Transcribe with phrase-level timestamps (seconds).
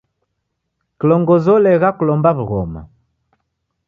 [0.99, 2.81] Kilongozi olegha kulomba w'ughoma.